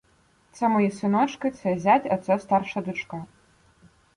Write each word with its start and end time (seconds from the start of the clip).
Це 0.51 0.67
мої 0.69 0.91
синочки, 0.91 1.51
це— 1.51 1.79
зять, 1.79 2.07
а 2.11 2.17
це 2.17 2.39
старша 2.39 2.81
дочка. 2.81 3.25